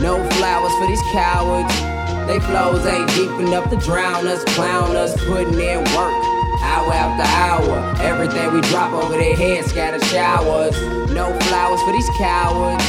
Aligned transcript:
No 0.00 0.22
flowers 0.30 0.72
for 0.78 0.86
these 0.86 1.02
cowards. 1.12 1.72
They 2.26 2.40
flows 2.40 2.84
ain't 2.86 3.08
deep 3.10 3.30
enough 3.40 3.70
to 3.70 3.76
drown 3.76 4.26
us, 4.26 4.42
clown 4.54 4.96
us, 4.96 5.12
putting 5.24 5.54
in 5.54 5.78
work. 5.96 6.14
Hour 6.62 6.92
after 6.92 7.22
hour, 7.22 7.94
everything 8.00 8.52
we 8.52 8.60
drop 8.62 8.92
over 8.92 9.16
their 9.16 9.36
heads 9.36 9.68
scatter 9.70 10.04
showers. 10.06 10.74
No 11.12 11.32
flowers 11.40 11.80
for 11.82 11.92
these 11.92 12.08
cowards. 12.18 12.84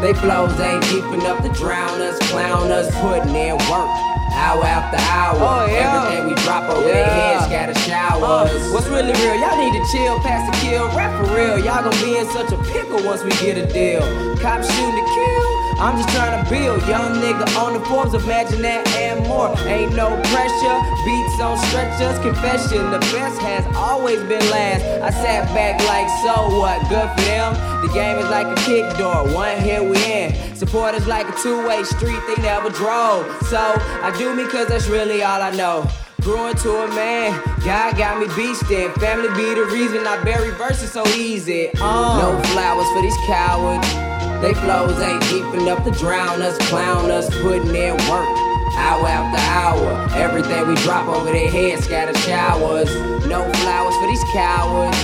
They 0.00 0.14
flows 0.14 0.58
ain't 0.60 0.82
deep 0.84 1.04
enough 1.12 1.42
to 1.42 1.48
drown 1.50 2.00
us, 2.00 2.18
clown 2.30 2.70
us, 2.70 2.90
putting 3.00 3.34
in 3.34 3.56
work 3.70 4.10
hour 4.32 4.64
after 4.64 4.96
hour. 4.96 5.36
Oh, 5.36 5.66
yeah. 5.66 5.84
Everything 5.84 6.28
we 6.28 6.34
drop 6.42 6.68
over 6.70 6.86
yeah. 6.86 6.94
their 6.94 7.06
heads, 7.06 7.44
scatter 7.46 7.78
showers. 7.84 8.50
Uh, 8.50 8.70
what's 8.72 8.86
really 8.88 9.12
real? 9.12 9.36
Y'all 9.36 9.58
need 9.58 9.74
to 9.76 9.84
chill, 9.92 10.18
pass 10.20 10.42
the 10.48 10.56
kill, 10.66 10.88
rap 10.96 11.12
for 11.20 11.34
real. 11.34 11.58
Y'all 11.58 11.82
gon' 11.82 11.98
be 12.02 12.16
in 12.16 12.26
such 12.30 12.52
a 12.52 12.58
pickle 12.72 13.02
once 13.04 13.22
we 13.22 13.30
get 13.42 13.58
a 13.58 13.66
deal. 13.72 14.02
Cops 14.38 14.66
shooting 14.72 14.96
to 14.96 15.06
kill. 15.14 15.39
I'm 15.80 15.96
just 15.96 16.10
trying 16.10 16.44
to 16.44 16.50
build. 16.50 16.86
Young 16.86 17.16
nigga 17.24 17.56
on 17.56 17.72
the 17.72 17.80
Forbes, 17.86 18.12
imagine 18.12 18.60
that 18.60 18.86
and 19.00 19.26
more. 19.26 19.48
Ain't 19.64 19.96
no 19.96 20.12
pressure, 20.28 20.76
beats 21.08 21.40
on 21.40 21.56
stretchers, 21.72 22.18
confession. 22.20 22.90
The 22.90 22.98
best 23.16 23.40
has 23.40 23.64
always 23.74 24.20
been 24.28 24.44
last. 24.50 24.84
I 25.00 25.08
sat 25.08 25.48
back 25.54 25.80
like, 25.88 26.06
so 26.20 26.60
what? 26.60 26.78
Good 26.90 27.08
for 27.16 27.24
them. 27.24 27.54
The 27.80 27.90
game 27.94 28.18
is 28.18 28.28
like 28.28 28.46
a 28.46 28.60
kick 28.60 28.84
door, 28.98 29.24
one 29.32 29.56
hit 29.56 29.82
we 29.82 29.96
in. 30.04 30.54
Supporters 30.54 31.06
like 31.06 31.26
a 31.26 31.42
two-way 31.42 31.82
street, 31.84 32.20
they 32.28 32.42
never 32.42 32.68
drove. 32.68 33.24
So 33.48 33.56
I 33.56 34.14
do 34.18 34.34
me 34.34 34.46
cause 34.48 34.68
that's 34.68 34.86
really 34.86 35.22
all 35.22 35.40
I 35.40 35.50
know. 35.56 35.88
Grew 36.20 36.48
into 36.48 36.76
a 36.76 36.88
man, 36.88 37.32
God 37.64 37.96
got 37.96 38.20
me 38.20 38.26
beached. 38.36 38.68
Family 39.00 39.28
be 39.28 39.54
the 39.54 39.64
reason 39.72 40.06
I 40.06 40.22
bury 40.22 40.50
verses 40.50 40.92
so 40.92 41.08
easy. 41.16 41.70
Uh. 41.80 42.20
No 42.20 42.42
flowers 42.52 42.86
for 42.92 43.00
these 43.00 43.16
cowards. 43.26 44.09
They 44.40 44.54
flows 44.54 44.98
ain't 45.00 45.22
deep 45.28 45.44
enough 45.60 45.84
to 45.84 45.90
drown 45.90 46.40
us, 46.40 46.56
clown 46.70 47.10
us, 47.10 47.28
putting 47.42 47.74
in 47.76 47.92
work. 48.08 48.28
Hour 48.74 49.06
after 49.06 49.38
hour, 49.38 50.08
everything 50.14 50.66
we 50.66 50.74
drop 50.76 51.08
over 51.08 51.30
their 51.30 51.50
heads 51.50 51.84
scatter 51.84 52.16
showers. 52.20 52.88
No 53.26 53.44
flowers 53.52 53.94
for 53.96 54.06
these 54.06 54.24
cowards. 54.32 54.96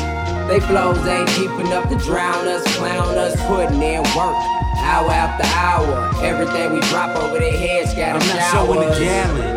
They 0.48 0.60
flows 0.60 1.06
ain't 1.06 1.28
deep 1.36 1.50
enough 1.66 1.88
to 1.90 1.96
drown 1.96 2.48
us, 2.48 2.64
clown 2.78 3.18
us, 3.18 3.36
putting 3.46 3.82
in 3.82 4.02
work. 4.16 4.36
Hour 4.78 5.10
after 5.10 5.44
hour, 5.54 6.24
everything 6.24 6.72
we 6.72 6.80
drop 6.88 7.14
over 7.16 7.38
their 7.38 7.58
heads 7.58 7.90
scatter 7.90 8.18
I'm 8.18 8.26
not 8.28 8.50
showers. 8.50 8.74
showing 8.74 8.88
a 8.88 8.98
gallon 8.98 9.55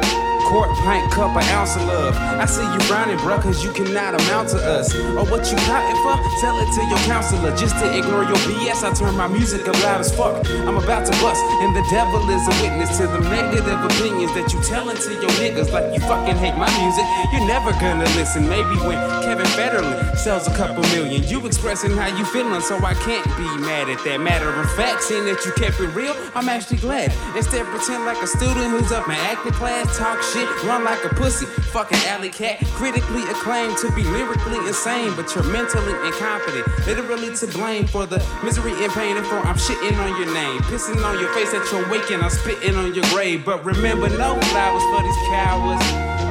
quart, 0.50 0.69
pint, 0.86 1.09
cup, 1.11 1.36
an 1.38 1.45
ounce 1.55 1.75
of 1.75 1.83
love. 1.86 2.16
I 2.17 2.45
see 2.45 2.66
you 2.66 2.81
running, 2.89 3.17
bruh, 3.19 3.42
cause 3.42 3.64
you 3.64 3.72
cannot 3.72 4.19
amount 4.19 4.50
to 4.50 4.58
us. 4.58 4.94
Or 4.95 5.25
what 5.30 5.45
you 5.50 5.58
got 5.69 5.80
plotting 5.80 6.02
for? 6.02 6.17
Tell 6.42 6.58
it 6.59 6.69
to 6.73 6.81
your 6.89 6.97
counselor. 7.05 7.55
Just 7.55 7.75
to 7.80 7.86
ignore 7.97 8.23
your 8.23 8.39
BS, 8.50 8.83
I 8.83 8.94
turn 8.94 9.16
my 9.16 9.27
music 9.27 9.67
up 9.67 9.77
loud 9.83 10.02
as 10.02 10.16
fuck. 10.16 10.45
I'm 10.67 10.77
about 10.77 11.05
to 11.05 11.14
bust, 11.22 11.42
and 11.61 11.75
the 11.75 11.86
devil 11.89 12.22
is 12.30 12.44
a 12.47 12.55
witness 12.61 12.97
to 12.97 13.08
the 13.08 13.20
negative 13.30 13.80
opinions 13.86 14.33
that 14.33 14.52
you 14.53 14.61
telling 14.64 14.97
to 14.97 15.11
your 15.14 15.33
niggas 15.42 15.72
like 15.72 15.94
you 15.94 16.00
fucking 16.02 16.38
hate 16.38 16.58
my 16.58 16.70
music. 16.81 17.05
You're 17.31 17.47
never 17.47 17.72
gonna 17.80 18.09
listen. 18.17 18.47
Maybe 18.47 18.75
when 18.86 18.97
Kevin 19.23 19.45
Federline 19.58 20.17
sells 20.17 20.47
a 20.47 20.55
couple 20.55 20.83
million, 20.95 21.23
you 21.23 21.45
expressing 21.45 21.92
how 21.92 22.08
you 22.17 22.25
feeling, 22.25 22.61
so 22.61 22.77
I 22.77 22.94
can't 23.05 23.25
be 23.38 23.47
mad 23.61 23.89
at 23.89 24.03
that. 24.03 24.20
Matter 24.20 24.50
of 24.50 24.70
fact, 24.73 25.03
seeing 25.03 25.25
that 25.25 25.45
you 25.45 25.52
kept 25.53 25.80
it 25.80 25.94
real, 25.95 26.16
I'm 26.36 26.50
actually 26.50 26.77
glad. 26.77 27.14
Instead, 27.36 27.66
pretend 27.67 28.05
like 28.05 28.22
a 28.22 28.27
student 28.27 28.72
who's 28.72 28.92
up 28.92 29.08
in 29.08 29.16
acting 29.30 29.53
class, 29.53 29.97
talk 29.97 30.22
shit 30.22 30.39
shit, 30.40 30.64
run 30.64 30.84
like 30.84 31.04
a 31.06 31.09
pussy. 31.09 31.45
Fucking 31.45 32.00
alley 32.08 32.30
cat, 32.30 32.59
critically 32.73 33.23
acclaimed 33.30 33.78
to 33.78 33.92
be 33.94 34.04
lyrically 34.04 34.58
insane, 34.68 35.14
but 35.16 35.34
you're 35.36 35.44
mentally 35.44 35.94
incompetent. 36.08 36.66
Literally 36.86 37.36
to 37.36 37.48
blame 37.48 37.86
for 37.86 38.06
the 38.06 38.20
misery 38.44 38.73
and 38.84 38.92
pain, 38.94 39.17
and 39.17 39.26
for 39.26 39.38
I'm 39.40 39.56
shitting 39.56 39.98
on 40.00 40.22
your 40.22 40.34
name, 40.34 40.60
pissing 40.62 41.04
on 41.04 41.20
your 41.20 41.32
face 41.34 41.54
at 41.54 41.70
your 41.72 41.90
wake, 41.90 42.10
and 42.12 42.23
I'm 42.23 42.30
spitting 42.30 42.76
on 42.76 42.94
your 42.94 43.06
grave. 43.10 43.45
But 43.45 43.64
remember, 43.66 44.10
no 44.10 44.39
flowers 44.52 44.83
for 44.92 45.04
these 45.04 45.22
cowards. 45.30 45.86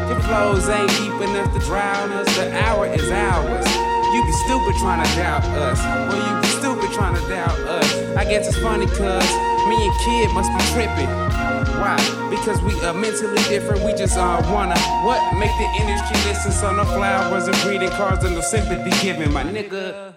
Your 0.09 0.21
flows 0.21 0.69
ain't 0.69 0.91
deep 0.99 1.21
enough 1.29 1.53
to 1.55 1.61
drown 1.67 2.11
us. 2.13 2.37
The 2.37 2.51
hour 2.65 2.87
is 2.87 3.11
ours. 3.11 3.67
You 4.15 4.25
be 4.25 4.33
stupid 4.33 4.75
trying 4.81 5.05
to 5.05 5.17
doubt 5.17 5.45
us. 5.45 5.79
Well, 6.09 6.17
you 6.17 6.41
be 6.41 6.49
stupid 6.49 6.91
trying 6.93 7.15
to 7.15 7.29
doubt 7.29 7.59
us. 7.61 7.88
I 8.19 8.25
guess 8.25 8.49
it's 8.49 8.59
funny 8.59 8.87
cause 8.87 9.31
me 9.69 9.87
and 9.87 9.97
Kid 10.01 10.33
must 10.35 10.51
be 10.51 10.59
tripping. 10.75 11.07
Why? 11.79 11.97
Because 12.29 12.61
we 12.63 12.75
are 12.85 12.93
mentally 12.93 13.41
different. 13.45 13.85
We 13.85 13.93
just 13.93 14.19
uh, 14.19 14.43
wanna 14.53 14.77
what? 15.07 15.23
Make 15.39 15.53
the 15.57 15.69
industry 15.81 16.17
listen. 16.29 16.51
So 16.51 16.75
no 16.75 16.85
flowers 16.85 17.47
and 17.47 17.57
greeting 17.59 17.91
cards 17.91 18.25
and 18.25 18.35
no 18.35 18.41
sympathy 18.41 18.91
giving, 19.07 19.33
my 19.33 19.45
nigga. 19.45 20.15